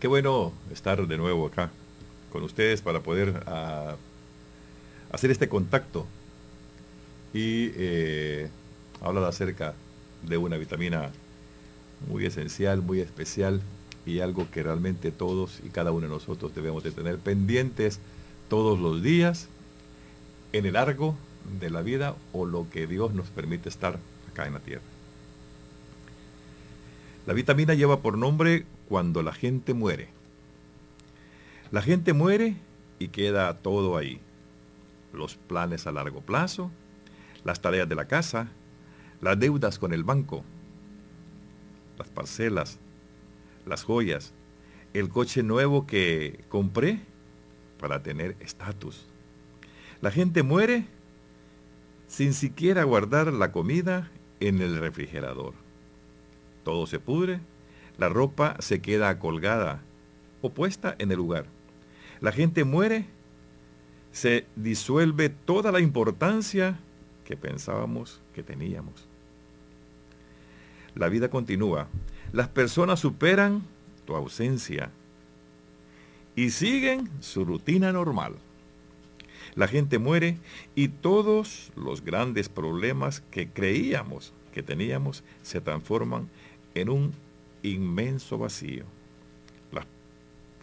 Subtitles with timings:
[0.00, 1.70] Qué bueno estar de nuevo acá
[2.32, 3.96] con ustedes para poder ah,
[5.12, 6.06] hacer este contacto
[7.34, 8.48] y eh,
[9.02, 9.74] hablar acerca
[10.22, 11.10] de una vitamina
[12.08, 13.60] muy esencial, muy especial
[14.06, 18.00] y algo que realmente todos y cada uno de nosotros debemos de tener pendientes
[18.48, 19.48] todos los días
[20.54, 21.14] en el largo
[21.60, 23.98] de la vida o lo que Dios nos permite estar
[24.30, 24.82] acá en la tierra.
[27.26, 30.08] La vitamina lleva por nombre cuando la gente muere.
[31.70, 32.56] La gente muere
[32.98, 34.20] y queda todo ahí.
[35.12, 36.72] Los planes a largo plazo,
[37.44, 38.48] las tareas de la casa,
[39.20, 40.42] las deudas con el banco,
[41.98, 42.80] las parcelas,
[43.64, 44.32] las joyas,
[44.92, 46.98] el coche nuevo que compré
[47.78, 49.06] para tener estatus.
[50.00, 50.88] La gente muere
[52.08, 54.10] sin siquiera guardar la comida
[54.40, 55.54] en el refrigerador.
[56.64, 57.38] Todo se pudre
[58.00, 59.82] la ropa se queda colgada
[60.40, 61.44] o puesta en el lugar.
[62.22, 63.04] La gente muere,
[64.10, 66.80] se disuelve toda la importancia
[67.26, 69.06] que pensábamos que teníamos.
[70.94, 71.88] La vida continúa.
[72.32, 73.64] Las personas superan
[74.06, 74.90] tu ausencia
[76.34, 78.36] y siguen su rutina normal.
[79.54, 80.38] La gente muere
[80.74, 86.30] y todos los grandes problemas que creíamos que teníamos se transforman
[86.74, 87.12] en un
[87.62, 88.84] inmenso vacío.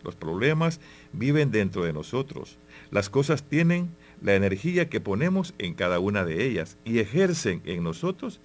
[0.03, 0.79] los problemas
[1.11, 2.57] viven dentro de nosotros.
[2.91, 3.89] Las cosas tienen
[4.21, 8.39] la energía que ponemos en cada una de ellas y ejercen en nosotros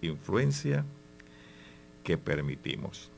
[0.00, 0.84] influencia
[2.04, 3.10] que permitimos.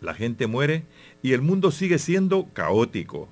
[0.00, 0.84] La gente muere
[1.22, 3.28] y el mundo sigue siendo caótico,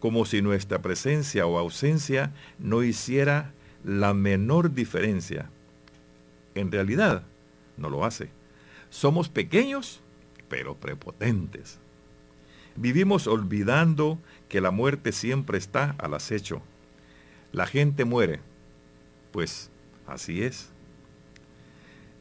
[0.00, 3.52] como si nuestra presencia o ausencia no hiciera
[3.84, 5.48] la menor diferencia.
[6.54, 7.24] En realidad,
[7.76, 8.30] no lo hace.
[8.92, 10.02] Somos pequeños,
[10.50, 11.78] pero prepotentes.
[12.76, 14.18] Vivimos olvidando
[14.50, 16.60] que la muerte siempre está al acecho.
[17.52, 18.40] La gente muere,
[19.30, 19.70] pues
[20.06, 20.68] así es.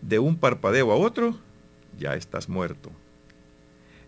[0.01, 1.38] De un parpadeo a otro,
[2.00, 2.90] ya estás muerto.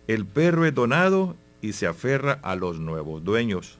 [0.08, 3.78] El perro es donado y se aferra a los nuevos dueños.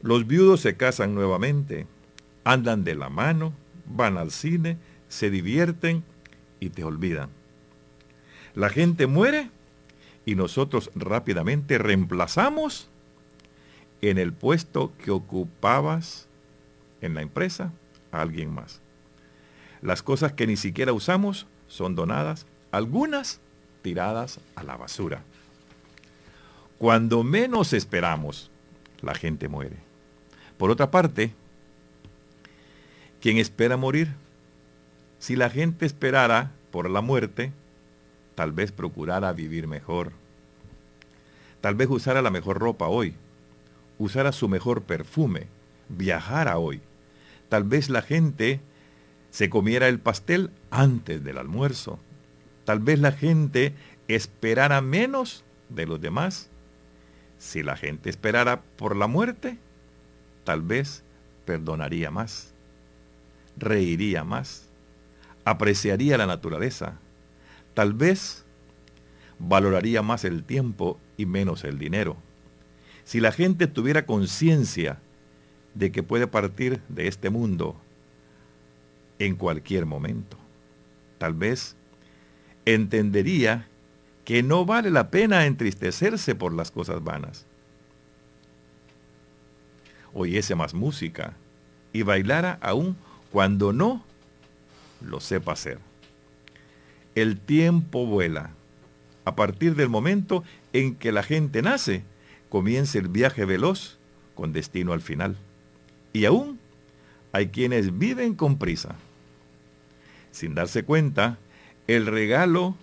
[0.00, 1.86] Los viudos se casan nuevamente,
[2.44, 3.52] andan de la mano,
[3.84, 4.78] van al cine,
[5.08, 6.02] se divierten
[6.60, 7.36] y te olvidan.
[8.54, 9.50] La gente muere
[10.24, 12.88] y nosotros rápidamente reemplazamos
[14.00, 16.28] en el puesto que ocupabas
[17.00, 17.72] en la empresa
[18.12, 18.80] a alguien más.
[19.82, 23.40] Las cosas que ni siquiera usamos son donadas, algunas
[23.82, 25.22] tiradas a la basura.
[26.78, 28.50] Cuando menos esperamos,
[29.00, 29.76] la gente muere.
[30.56, 31.32] Por otra parte,
[33.20, 34.14] ¿quién espera morir?
[35.18, 37.52] Si la gente esperara por la muerte,
[38.38, 40.12] tal vez procurara vivir mejor.
[41.60, 43.16] Tal vez usara la mejor ropa hoy,
[43.98, 45.48] usara su mejor perfume,
[45.88, 46.80] viajara hoy.
[47.48, 48.60] Tal vez la gente
[49.32, 51.98] se comiera el pastel antes del almuerzo.
[52.64, 53.74] Tal vez la gente
[54.06, 56.48] esperara menos de los demás.
[57.38, 59.58] Si la gente esperara por la muerte,
[60.44, 61.02] tal vez
[61.44, 62.54] perdonaría más,
[63.56, 64.68] reiría más,
[65.44, 67.00] apreciaría la naturaleza,
[67.78, 68.44] tal vez
[69.38, 72.16] valoraría más el tiempo y menos el dinero.
[73.04, 74.98] Si la gente tuviera conciencia
[75.74, 77.76] de que puede partir de este mundo
[79.20, 80.36] en cualquier momento,
[81.18, 81.76] tal vez
[82.64, 83.68] entendería
[84.24, 87.46] que no vale la pena entristecerse por las cosas vanas.
[90.12, 91.36] Oyese más música
[91.92, 92.96] y bailara aún
[93.30, 94.02] cuando no
[95.00, 95.87] lo sepa hacer.
[97.18, 98.52] El tiempo vuela.
[99.24, 102.04] A partir del momento en que la gente nace,
[102.48, 103.98] comienza el viaje veloz
[104.36, 105.36] con destino al final.
[106.12, 106.60] Y aún
[107.32, 108.94] hay quienes viven con prisa.
[110.30, 111.38] Sin darse cuenta,
[111.88, 112.76] el regalo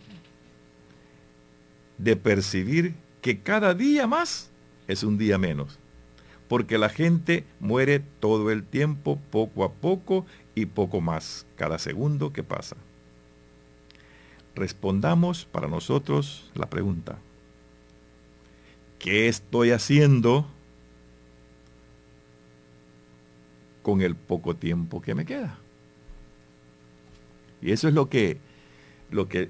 [1.98, 4.52] de percibir que cada día más
[4.90, 5.80] es un día menos.
[6.50, 12.34] Porque la gente muere todo el tiempo, poco a poco y poco más, cada segundo
[12.34, 12.76] que pasa
[14.56, 17.18] respondamos para nosotros la pregunta,
[19.00, 20.48] ¿qué estoy haciendo
[23.84, 25.60] con el poco tiempo que me queda?
[27.62, 28.38] Y eso es lo que,
[29.12, 29.50] lo que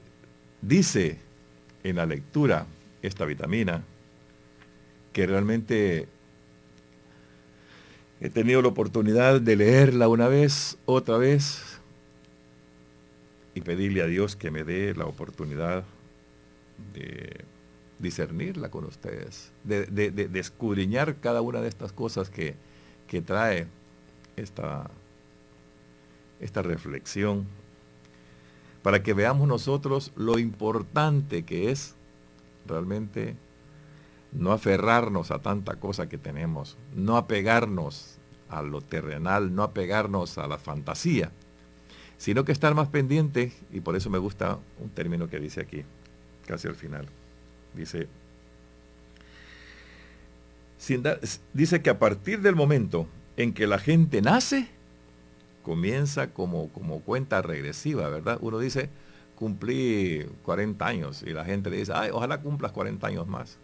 [0.61, 1.19] dice
[1.83, 2.65] en la lectura
[3.01, 3.83] esta vitamina,
[5.13, 6.07] que realmente
[8.19, 11.75] he tenido la oportunidad de leerla una vez, otra vez,
[13.55, 15.83] y pedirle a Dios que me dé la oportunidad
[16.93, 17.45] de,
[17.99, 22.55] discernirla con ustedes, de, de, escudriñar cada una de estas cosas que,
[23.07, 23.67] que trae
[24.35, 24.89] esta,
[26.39, 27.45] esta reflexión,
[28.83, 31.95] para que veamos nosotros lo importante que es
[32.67, 33.35] realmente
[34.33, 38.17] no aferrarnos a tanta cosa que tenemos, no apegarnos
[38.49, 41.31] a lo terrenal, no apegarnos a la fantasía,
[42.17, 45.83] sino que estar más pendiente, y por eso me gusta un término que dice aquí,
[46.45, 47.07] casi al final.
[47.73, 48.07] Dice,
[51.53, 53.07] dice que a partir del momento
[53.38, 54.69] en que la gente nace,
[55.63, 58.38] comienza como, como cuenta regresiva, ¿verdad?
[58.41, 58.89] Uno dice,
[59.35, 63.57] cumplí 40 años y la gente le dice, ay, ojalá cumplas 40 años más.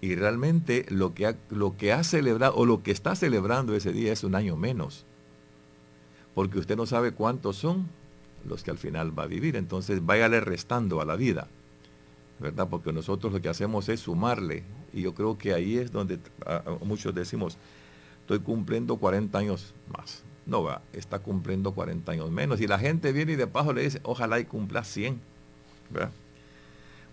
[0.00, 4.12] Y realmente lo que, lo que ha celebrado o lo que está celebrando ese día
[4.12, 5.06] es un año menos.
[6.34, 7.88] Porque usted no sabe cuántos son
[8.46, 9.56] los que al final va a vivir.
[9.56, 11.48] Entonces váyale restando a la vida.
[12.38, 12.68] ¿Verdad?
[12.70, 14.62] Porque nosotros lo que hacemos es sumarle.
[14.92, 16.18] Y yo creo que ahí es donde
[16.84, 17.58] muchos decimos,
[18.20, 20.22] estoy cumpliendo 40 años más.
[20.46, 22.60] No va, está cumpliendo 40 años menos.
[22.60, 25.20] Y la gente viene y de paso le dice, ojalá y cumpla 100.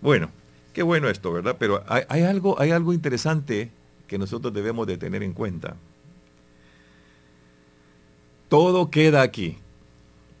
[0.00, 0.30] Bueno,
[0.72, 1.56] qué bueno esto, ¿verdad?
[1.58, 3.70] Pero hay, algo, hay algo interesante
[4.06, 5.76] que nosotros debemos de tener en cuenta.
[8.48, 9.58] Todo queda aquí.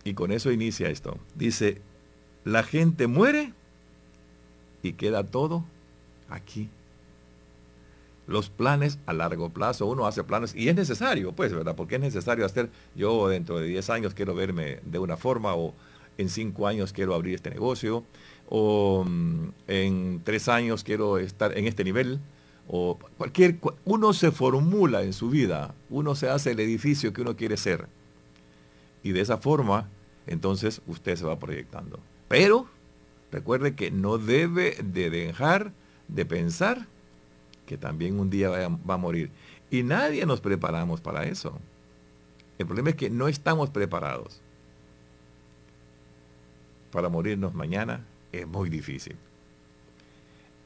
[0.04, 1.18] Y con eso inicia esto.
[1.34, 1.82] Dice,
[2.44, 3.52] la gente muere
[4.82, 5.64] y queda todo
[6.28, 6.68] aquí
[8.26, 9.86] los planes a largo plazo.
[9.86, 11.76] Uno hace planes y es necesario, pues, ¿verdad?
[11.76, 15.74] Porque es necesario hacer, yo dentro de 10 años quiero verme de una forma o
[16.18, 18.04] en 5 años quiero abrir este negocio
[18.48, 22.20] o mm, en 3 años quiero estar en este nivel
[22.68, 27.36] o cualquier, uno se formula en su vida, uno se hace el edificio que uno
[27.36, 27.86] quiere ser.
[29.06, 29.88] Y de esa forma,
[30.26, 32.00] entonces usted se va proyectando.
[32.26, 32.66] Pero
[33.30, 35.70] recuerde que no debe de dejar
[36.08, 36.88] de pensar
[37.66, 39.30] que también un día va a, morir.
[39.70, 41.56] Y nadie nos preparamos para eso.
[42.58, 44.40] El problema es que no estamos preparados.
[46.90, 49.14] Para morirnos mañana es muy difícil.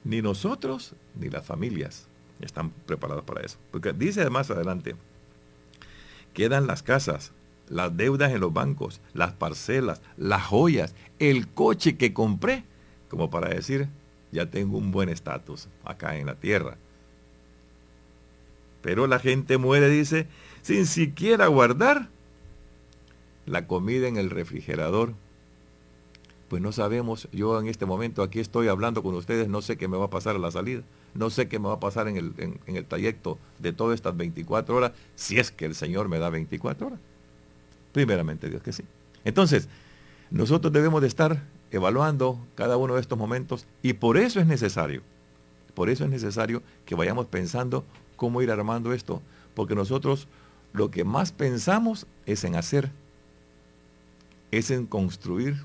[0.03, 2.09] Ni nosotros ni las familias
[2.41, 3.59] están preparados para eso.
[3.71, 4.97] Porque dice además adelante,
[6.33, 7.33] quedan las casas,
[7.71, 12.65] las deudas en los bancos, las parcelas, las joyas, el coche que compré,
[13.09, 13.89] como para decir,
[14.33, 16.77] ya tengo un buen estatus acá en la tierra.
[18.83, 20.27] Pero la gente muere, dice,
[20.63, 22.09] sin siquiera guardar
[23.47, 25.15] la comida en el refrigerador.
[26.49, 29.87] Pues no sabemos, yo en este momento aquí estoy hablando con ustedes, no sé qué
[29.87, 30.83] me va a pasar a la salida,
[31.15, 34.17] no sé qué me va a pasar en el, en, el trayecto de todas estas
[34.17, 37.01] 24 horas, si es que el Señor me da 24 horas.
[37.93, 38.85] Primeramente Dios que sí.
[39.25, 39.69] Entonces,
[40.31, 45.03] nosotros debemos de estar evaluando cada uno de estos momentos y por eso es necesario,
[45.75, 47.85] por eso es necesario que vayamos pensando
[48.17, 49.23] cómo ir armando esto,
[49.55, 50.29] porque nosotros
[50.73, 52.91] lo que más pensamos es en hacer,
[54.51, 55.57] es en construir,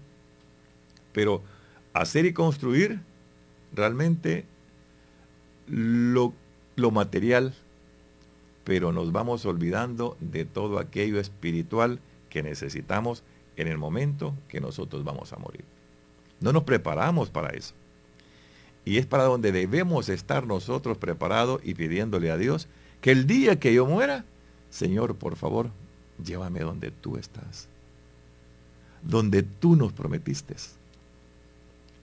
[1.12, 1.42] pero
[1.94, 3.02] hacer y construir
[3.74, 4.46] realmente
[5.68, 6.34] lo,
[6.76, 7.54] lo material,
[8.64, 12.00] pero nos vamos olvidando de todo aquello espiritual
[12.36, 13.24] que necesitamos
[13.56, 15.64] en el momento que nosotros vamos a morir.
[16.42, 17.74] No nos preparamos para eso.
[18.84, 22.68] Y es para donde debemos estar nosotros preparados y pidiéndole a Dios
[23.00, 24.26] que el día que yo muera,
[24.70, 25.70] Señor, por favor,
[26.22, 27.70] llévame donde tú estás.
[29.02, 30.56] Donde tú nos prometiste.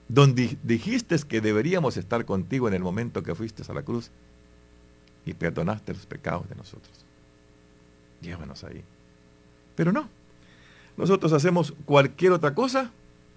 [0.08, 4.10] Donde dijiste que deberíamos estar contigo en el momento que fuiste a la cruz
[5.26, 7.04] y perdonaste los pecados de nosotros.
[8.22, 8.82] Llévanos ahí.
[9.76, 10.21] Pero no.
[10.96, 12.90] Nosotros hacemos cualquier otra cosa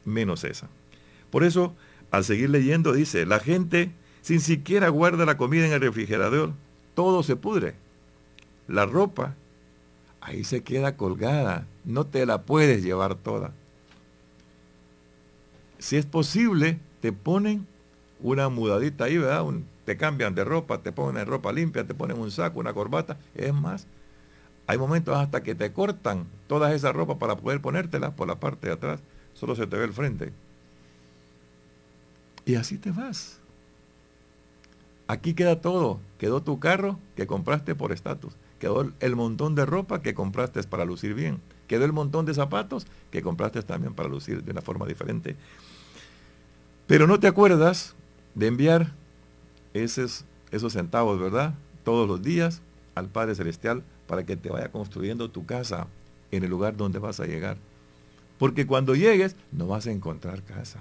[0.03, 0.67] menos esa.
[1.31, 1.73] Por eso
[2.11, 6.53] al seguir leyendo dice, la gente sin siquiera guarda la comida en el refrigerador,
[6.93, 7.75] todo se pudre.
[8.67, 9.35] La ropa,
[10.21, 13.53] ahí se queda colgada, no te la puedes llevar toda.
[15.77, 17.67] Si es posible, te ponen
[18.19, 19.45] una mudadita ahí, ¿verdad?
[19.83, 23.19] te cambian de ropa, te ponen ropa limpia, te ponen un saco, una corbata.
[23.35, 23.85] Es más,
[24.67, 28.67] hay momentos hasta que te cortan toda esa ropa para poder ponértela por la parte
[28.67, 29.01] de atrás.
[29.33, 30.33] Solo se te ve el frente.
[32.45, 33.39] Y así te vas.
[35.07, 35.99] Aquí queda todo.
[36.17, 38.35] Quedó tu carro que compraste por estatus.
[38.59, 41.41] Quedó el montón de ropa que compraste para lucir bien.
[41.67, 45.35] Quedó el montón de zapatos que compraste también para lucir de una forma diferente.
[46.87, 47.95] Pero no te acuerdas
[48.33, 48.93] de enviar
[49.73, 51.55] esos, esos centavos, ¿verdad?
[51.83, 52.61] Todos los días
[52.95, 55.87] al Padre Celestial para que te vaya construyendo tu casa
[56.31, 57.57] en el lugar donde vas a llegar.
[58.39, 60.79] Porque cuando llegues no vas a encontrar casa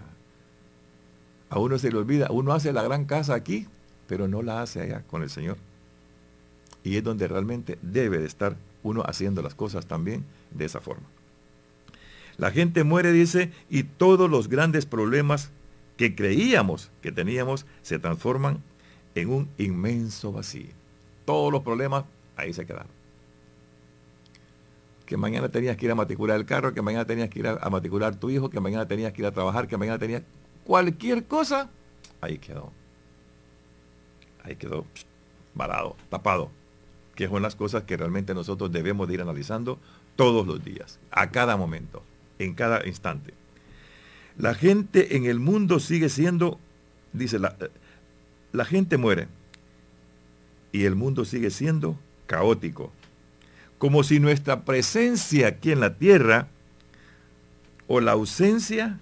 [1.50, 3.66] A uno se le olvida, uno hace la gran casa aquí,
[4.06, 5.56] pero no la hace allá con el Señor.
[6.82, 11.06] Y es donde realmente debe de estar uno haciendo las cosas también de esa forma.
[12.36, 15.50] La gente muere, dice, y todos los grandes problemas
[15.96, 18.62] que creíamos que teníamos se transforman
[19.14, 20.83] en un inmenso vacío.
[21.24, 22.04] Todos los problemas
[22.36, 22.92] ahí se quedaron.
[25.06, 27.70] Que mañana tenías que ir a matricular el carro, que mañana tenías que ir a,
[27.70, 30.22] matricular tu hijo, que mañana tenías que ir a trabajar, que mañana tenías
[30.64, 31.70] cualquier cosa,
[32.20, 32.72] ahí quedó.
[34.42, 34.86] Ahí quedó
[35.54, 36.50] varado, tapado.
[37.14, 39.78] Que son las cosas que realmente nosotros debemos de ir analizando
[40.16, 42.02] todos los días, a cada momento,
[42.38, 43.34] en cada instante.
[44.36, 46.58] La gente en el mundo sigue siendo,
[47.12, 47.56] dice, la,
[48.52, 49.28] la gente muere
[50.74, 52.90] y el mundo sigue siendo caótico.
[53.78, 56.48] Como si nuestra presencia aquí en la tierra
[57.86, 58.98] o la ausencia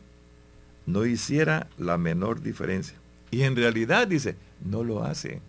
[0.84, 2.98] no hiciera la menor diferencia.
[3.30, 5.40] Y en realidad dice, no lo hace.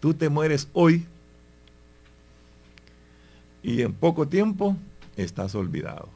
[0.00, 1.06] Tú te mueres hoy
[3.62, 4.76] y en poco tiempo
[5.16, 6.08] estás olvidado.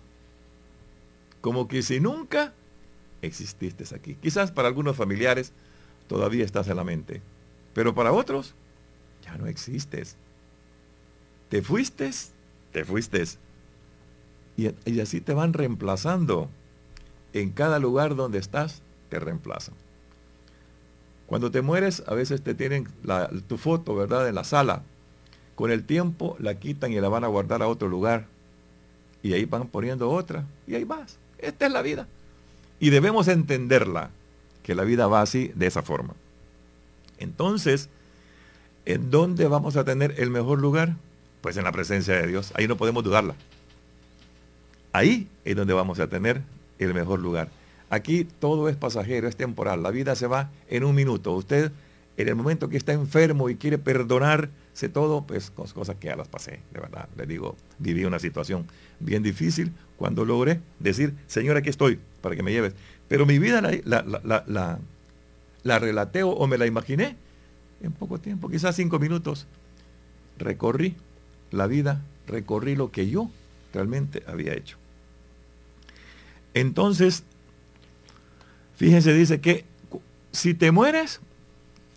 [1.40, 2.52] Como que si nunca
[3.22, 4.16] exististe aquí.
[4.16, 5.52] Quizás para algunos familiares
[6.08, 7.22] todavía estás en la mente,
[7.75, 8.54] pero para otros
[9.25, 10.16] ya no existes.
[11.48, 12.10] Te fuiste,
[12.72, 13.25] te fuiste.
[14.56, 16.50] Y, así te van reemplazando.
[17.32, 19.75] En cada lugar donde estás, te reemplazan.
[21.26, 22.88] Cuando te mueres, a veces te tienen
[23.46, 24.82] tu foto, ¿verdad?, en la sala.
[25.54, 28.26] Con el tiempo la quitan y la van a guardar a otro lugar.
[29.22, 30.46] Y ahí van poniendo otra.
[30.66, 31.18] Y ahí vas.
[31.38, 32.08] Esta es la vida.
[32.80, 34.10] Y debemos entenderla,
[34.62, 36.14] que la vida va así, de esa forma.
[37.18, 37.88] Entonces,
[38.84, 40.96] ¿en dónde vamos a tener el mejor lugar?
[41.40, 42.52] Pues en la presencia de Dios.
[42.54, 43.34] Ahí no podemos dudarla.
[44.92, 46.42] Ahí es donde vamos a tener
[46.78, 47.50] el mejor lugar.
[47.90, 49.82] Aquí todo es pasajero, es temporal.
[49.82, 51.34] La vida se va en un minuto.
[51.34, 51.72] Usted,
[52.16, 56.28] en el momento que está enfermo y quiere perdonarse todo, pues cosas que ya las
[56.28, 57.08] pasé, de verdad.
[57.16, 58.66] Le digo, viví una situación
[59.00, 62.75] bien difícil cuando logré decir, Señor, aquí estoy, para que me lleves.
[63.08, 64.02] Pero mi vida la,
[64.46, 64.78] la,
[65.65, 67.17] relateo o me la imaginé
[67.83, 69.47] en poco tiempo, quizás cinco minutos.
[70.38, 70.97] Recorrí
[71.50, 73.31] la vida, recorrí lo que yo
[73.73, 74.77] realmente había hecho.
[76.55, 77.25] Entonces,
[78.77, 79.65] fíjense, dice que
[80.33, 81.21] si te mueres,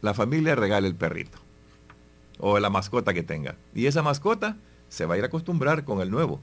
[0.02, 1.38] la familia regala el perrito
[2.40, 3.56] o la mascota que tenga.
[3.74, 4.58] Y esa mascota
[4.90, 6.42] se va a ir a acostumbrar con el nuevo.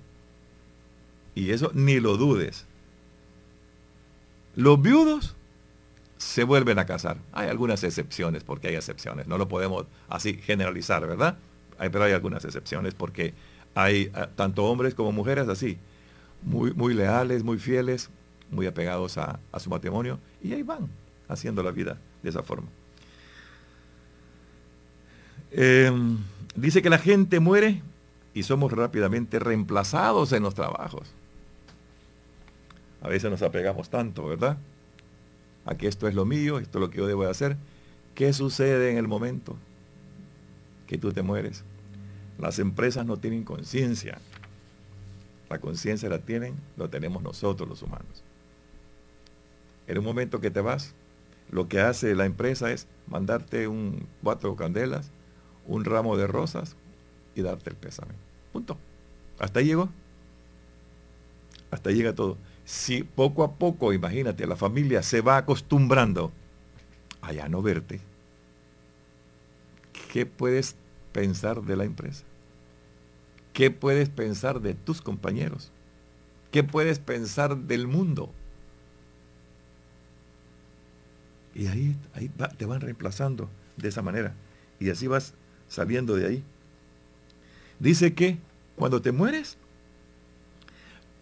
[1.34, 2.66] Y eso ni lo dudes.
[4.54, 5.36] Los viudos
[6.18, 7.16] se vuelven a casar.
[7.32, 9.26] Hay algunas excepciones, porque hay excepciones.
[9.26, 11.38] No lo podemos así generalizar, ¿verdad?
[11.78, 13.34] pero hay algunas excepciones porque
[13.74, 15.78] hay ah, tanto hombres como mujeres así,
[16.42, 18.10] muy, muy leales, muy fieles,
[18.50, 20.88] muy apegados a, su matrimonio, y ahí van
[21.28, 22.66] haciendo la vida de esa forma.
[25.52, 26.18] Em,
[26.56, 27.80] dice que la gente muere
[28.34, 31.14] y somos rápidamente reemplazados en los trabajos.
[33.00, 34.58] A veces nos apegamos tanto, ¿verdad?
[35.68, 37.58] A que esto es lo mío, esto es lo que yo debo hacer.
[38.14, 39.54] ¿Qué sucede en el momento
[40.86, 41.62] que tú te mueres?
[42.38, 44.18] Las empresas no tienen conciencia.
[45.50, 48.24] La conciencia la tienen, lo tenemos nosotros los humanos.
[49.86, 50.94] En un momento que te vas,
[51.50, 55.10] lo que hace la empresa es mandarte un cuatro candelas,
[55.66, 56.76] un ramo de rosas
[57.34, 58.14] y darte el pésame.
[58.54, 58.78] Punto.
[59.38, 59.90] Hasta ahí llegó.
[61.70, 66.30] Hasta ahí llega todo si poco a poco, imagínate, la familia se va acostumbrando
[67.22, 67.98] a ya no verte,
[70.12, 70.76] ¿qué puedes
[71.12, 72.24] pensar de la empresa?
[73.54, 75.72] ¿Qué puedes pensar de tus compañeros?
[76.50, 78.30] ¿Qué puedes pensar del mundo?
[81.54, 83.48] Y ahí, ahí te van reemplazando
[83.78, 84.34] de esa manera.
[84.78, 85.32] Y así vas
[85.68, 86.44] saliendo de ahí.
[87.78, 88.36] Dice que
[88.76, 89.56] cuando te mueres,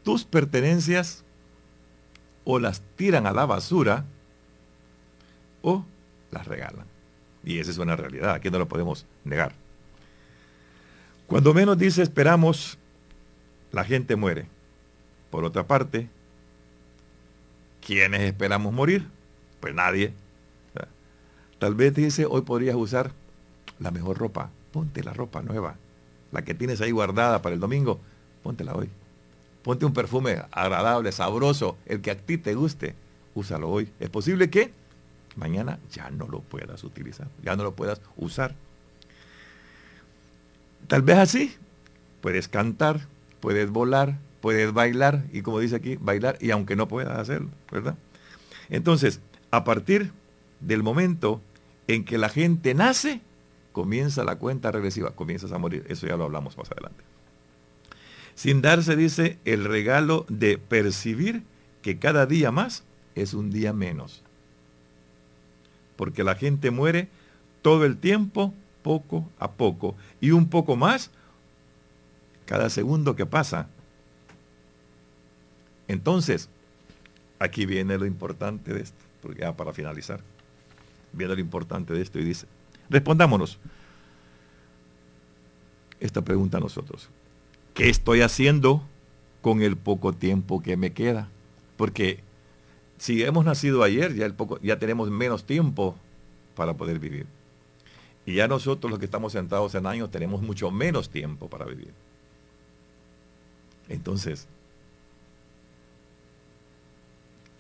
[0.02, 1.22] tus pertenencias
[2.46, 4.06] o las tiran a la basura
[5.62, 5.84] o
[6.30, 6.86] las regalan.
[7.44, 9.52] Y esa es una realidad, aquí no lo podemos negar.
[11.26, 12.78] Cuando menos dice esperamos,
[13.72, 14.46] la gente muere.
[15.30, 16.08] Por otra parte,
[17.84, 19.06] ¿quiénes esperamos morir?
[19.60, 20.14] Pues nadie.
[21.58, 23.10] Tal vez dice, hoy podrías usar
[23.80, 24.50] la mejor ropa.
[24.72, 25.76] Ponte la ropa nueva.
[26.30, 27.98] La que tienes ahí guardada para el domingo,
[28.42, 28.88] póntela hoy.
[29.66, 32.94] Ponte un perfume agradable, sabroso, el que a ti te guste.
[33.34, 33.90] Úsalo hoy.
[33.98, 34.70] Es posible que
[35.34, 38.54] mañana ya no lo puedas utilizar, ya no lo puedas usar.
[40.86, 41.56] Tal vez así
[42.20, 43.08] puedes cantar,
[43.40, 47.96] puedes volar, puedes bailar, y como dice aquí, bailar, y aunque no puedas hacerlo, ¿verdad?
[48.70, 49.20] Entonces,
[49.50, 50.12] a partir
[50.60, 51.40] del momento
[51.88, 53.20] en que la gente nace,
[53.72, 55.84] comienza la cuenta regresiva, comienzas a morir.
[55.88, 57.02] Eso ya lo hablamos más adelante.
[58.36, 61.42] Sin darse, dice, el regalo de percibir
[61.82, 64.22] que cada día más es un día menos.
[65.96, 67.08] Porque la gente muere
[67.62, 68.52] todo el tiempo,
[68.82, 71.10] poco a poco, y un poco más
[72.44, 73.68] cada segundo que pasa.
[75.88, 76.50] Entonces,
[77.38, 80.20] aquí viene lo importante de esto, porque ya para finalizar,
[81.14, 82.46] viene lo importante de esto y dice,
[82.90, 83.58] respondámonos
[86.00, 87.08] esta pregunta a nosotros.
[87.76, 88.82] ¿Qué estoy haciendo
[89.42, 91.28] con el poco tiempo que me queda?
[91.76, 92.20] Porque
[92.96, 94.14] si hemos nacido ayer,
[94.62, 95.94] ya, tenemos menos tiempo
[96.54, 97.26] para poder vivir.
[98.24, 101.92] Y ya nosotros los que estamos sentados en años tenemos mucho menos tiempo para vivir.
[103.90, 104.48] Entonces,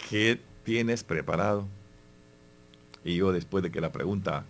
[0.08, 1.68] ¿qué tienes preparado?
[3.04, 4.46] Y yo después de que la pregunta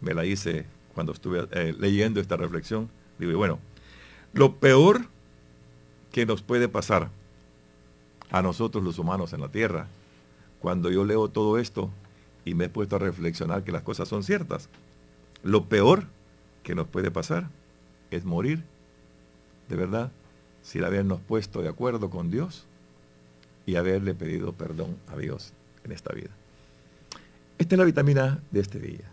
[0.00, 0.64] me la hice
[0.94, 3.60] cuando estuve eh, leyendo esta reflexión, digo, bueno,
[4.32, 5.06] lo peor
[6.12, 7.10] que nos puede pasar
[8.30, 9.88] a nosotros los humanos en la tierra,
[10.60, 11.90] cuando yo leo todo esto
[12.44, 14.68] y me he puesto a reflexionar que las cosas son ciertas,
[15.42, 16.04] lo peor
[16.62, 17.48] que nos puede pasar
[18.10, 18.64] es morir,
[19.68, 20.10] de verdad,
[20.62, 22.66] sin habernos puesto de acuerdo con Dios
[23.66, 25.52] y haberle pedido perdón a Dios
[25.84, 26.30] en esta vida.
[27.58, 29.10] Esta es la vitamina de este día.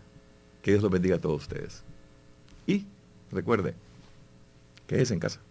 [0.62, 1.82] Que Dios los bendiga a todos ustedes.
[2.66, 2.86] Y
[3.30, 3.74] recuerde,
[4.86, 5.45] que es en casa.